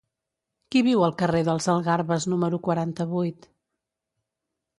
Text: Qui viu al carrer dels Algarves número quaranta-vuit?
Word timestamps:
Qui 0.75 0.81
viu 0.87 1.03
al 1.07 1.13
carrer 1.19 1.41
dels 1.49 1.67
Algarves 1.73 2.25
número 2.33 2.61
quaranta-vuit? 2.69 3.47